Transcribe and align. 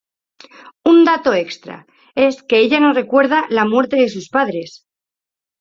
Un 0.91 0.97
dato 1.09 1.31
extra 1.45 1.77
es 2.27 2.35
que 2.47 2.57
ella 2.63 2.79
no 2.79 2.91
recuerda 2.93 3.45
la 3.51 3.65
muerte 3.65 3.97
de 3.97 4.09
sus 4.09 4.29
padres. 4.29 4.87